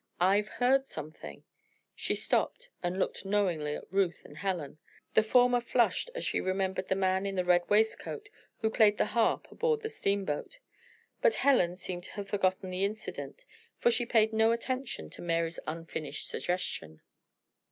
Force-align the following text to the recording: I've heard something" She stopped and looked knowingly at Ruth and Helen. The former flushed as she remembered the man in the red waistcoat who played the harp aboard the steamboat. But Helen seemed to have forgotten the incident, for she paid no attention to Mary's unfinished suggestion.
I've 0.19 0.47
heard 0.47 0.87
something" 0.87 1.43
She 1.95 2.15
stopped 2.15 2.71
and 2.81 2.97
looked 2.97 3.23
knowingly 3.23 3.75
at 3.75 3.93
Ruth 3.93 4.19
and 4.25 4.35
Helen. 4.37 4.79
The 5.13 5.21
former 5.21 5.61
flushed 5.61 6.09
as 6.15 6.25
she 6.25 6.41
remembered 6.41 6.87
the 6.87 6.95
man 6.95 7.27
in 7.27 7.35
the 7.35 7.43
red 7.45 7.69
waistcoat 7.69 8.27
who 8.61 8.71
played 8.71 8.97
the 8.97 9.05
harp 9.05 9.45
aboard 9.51 9.83
the 9.83 9.89
steamboat. 9.89 10.57
But 11.21 11.35
Helen 11.45 11.75
seemed 11.75 12.05
to 12.05 12.11
have 12.13 12.29
forgotten 12.29 12.71
the 12.71 12.83
incident, 12.83 13.45
for 13.77 13.91
she 13.91 14.07
paid 14.07 14.33
no 14.33 14.51
attention 14.51 15.11
to 15.11 15.21
Mary's 15.21 15.59
unfinished 15.67 16.27
suggestion. 16.29 17.01